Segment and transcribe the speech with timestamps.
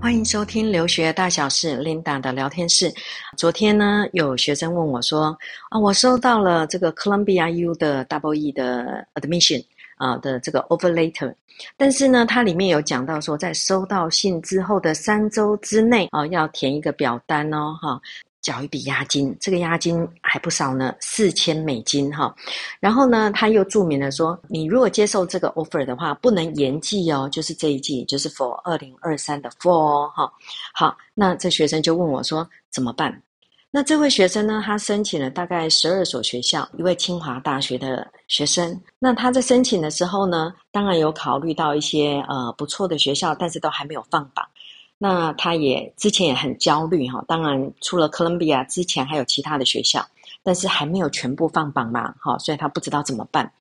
[0.00, 2.92] 欢迎收听留学大小事，Linda 的聊天室。
[3.36, 5.36] 昨天呢，有学生问我说
[5.70, 9.64] ：“啊，我收到了这个 Columbia U 的 Double E 的 Admission
[9.98, 11.34] 啊的这个 Offer Letter，
[11.76, 18.00] 但是呢，它里面有讲到说，在收到信之后的三周之内啊，要填一个表单哦，哈。”
[18.40, 22.34] 缴一笔押金，这个押金还不少呢，四千美金哈。
[22.80, 30.32] 然后呢，他又注明了说，你如果接受这个 offer 的话，不能延季哦，就是这一季，就是 for 二零二三的 fall 哦哈。
[30.72, 33.20] 好，那这学生就问我说怎么办？
[33.70, 38.80] 那这位学生呢，他申请了大概十二所学校，一位清华大学的学生。
[38.98, 44.46] 那他在申请的时候呢，当然有考虑到一些呃不错的学校，但是都还没有放榜。
[44.96, 50.04] 那他也之前也很焦虑哈，当然除了哥伦比亚之前还有其他的学校，
[50.42, 53.52] 但是还没有全部放榜嘛，哈，所以他不知道怎么办。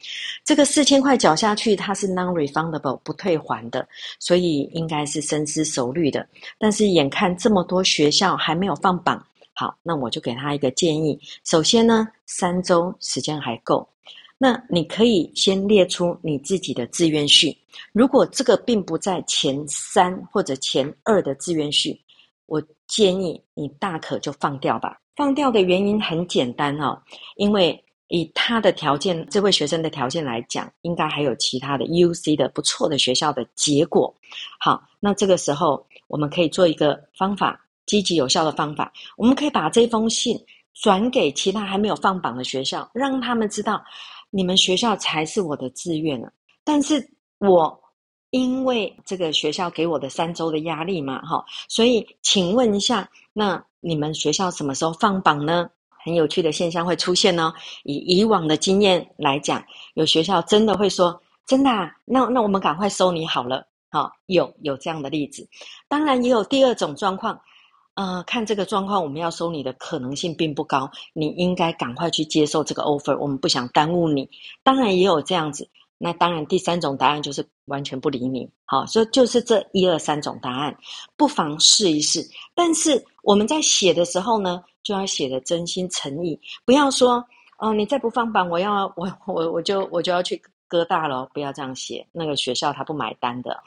[0.46, 3.88] 这个四千块缴下去，它是 non-refundable 不退还的，
[4.20, 6.26] 所以应该是深思熟虑的。
[6.58, 9.24] 但是眼看这么多学校还没有放榜，
[9.60, 11.20] 好，那我就给他一个建议。
[11.44, 13.90] 首先呢，三周时间还够。
[14.38, 17.58] 那你可以先列出你自己的志愿序，
[17.92, 22.00] 如果这个并不在前三或者前二的志愿序，
[22.46, 25.02] 我建议你大可就放掉吧。
[25.16, 27.02] 放掉的原因很简单哦，
[27.38, 34.14] 因为以他的条件，这位学生的条件来讲，应该还有其他的 UC 的不错的学校的结果。
[34.60, 40.40] 好，那这个时候我们可以做一个方法，积极有效的方法，我们可以把这封信
[40.76, 43.84] 转给其他还没有放榜的学校，让他们知道。
[44.30, 46.30] 你们学校才是我的志愿呢，
[46.66, 47.82] 但是我
[48.32, 55.70] 因为这个学校给我的三周的压力嘛，哈，所以请问一下，那你们学校什么时候放榜呢？
[56.04, 57.54] 很有趣的现象会出现哦。
[57.84, 59.64] 以以往的经验来讲，
[59.94, 61.18] 有学校真的会说
[61.48, 65.48] ：“真的啊，那那我们赶快收你好了。”好，有有这样的例子。
[65.88, 67.40] 当然也有第二种状况。
[67.98, 70.88] 呃，看这个状况，我们要收你的可能性并不高。
[71.14, 74.30] 你应该赶快去接受这个 offer，我们不想耽误你。
[74.62, 78.48] 当然也有这样子，那当然第三种答案就是完全不理你。
[78.66, 80.78] 好，所以就是这一二三种答案，
[81.16, 82.24] 不妨试一试。
[82.54, 87.26] 但是我们在写的时候呢，就要写的真心诚意，不要说，
[87.58, 90.40] 哦、你再不放榜，我要我我我就我就要去。
[90.68, 93.58] 哥大咯，不要这样写，那个学校他不买单的。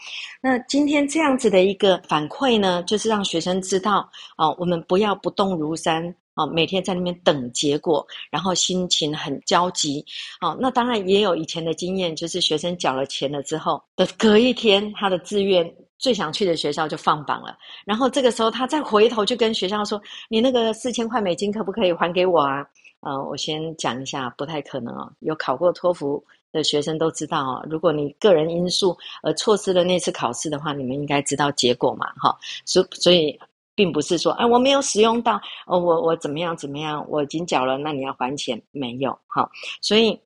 [0.41, 10.05] 那今天这样子的一个反馈呢，就是让学生知道哦，我们不要不动如山哦，每天在那边等结果，然后心情很焦急。
[10.41, 20.01] 哦，那当然也有以前的经验，就是学生缴了钱了之后的隔一天，他的志愿最想去的学校就放榜了，然后这个时候他再回头就跟学校说
[20.31, 22.67] ：“你那个四千块美金可不可以还给我啊？”
[23.01, 26.23] 呃，我先讲一下，不太可能哦，有考过托福。
[26.53, 33.39] 的学生都知道哦，如果你个人因素而错失了那次考试的话，你们应该知道结果嘛，哈，所所以
[33.75, 39.51] 并不是说，哎，我没有使用到，哦，我我怎么样怎么样，我已经缴了，那你要还钱，没有，哈，
[39.81, 40.21] 所以。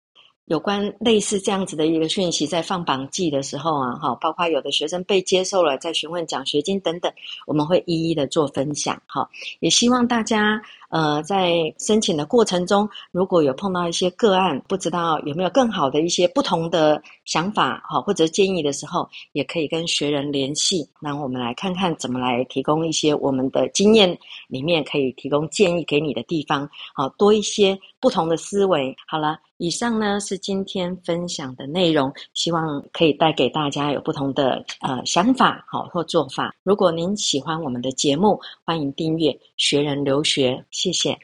[0.47, 7.11] 有关类似这样子的一个讯息，在放榜季的时候啊，哈，包括有的学生被接受了，在询问奖学金等等，
[7.47, 9.27] 我们会一一的做分享，哈，
[9.61, 10.61] 也希望大家，
[10.95, 24.17] 呃，在申请的过程中，如果有碰到一些个案，不知道有没有更好的一些不同的想法，哈，或者建议的时候，也可以跟学人联系，那我们来看看怎么来提供一些我们的经验
[24.47, 28.95] 里面可以提供建议给你的地方，好，多一些不同的思维。
[29.09, 29.37] 好了。
[29.59, 36.53] 以上呢是今天分享的内容，希望可以带给大家有不同的呃想法好或做法。
[36.65, 41.19] 如果您喜欢我们的节目，欢迎订阅学人留学，谢谢。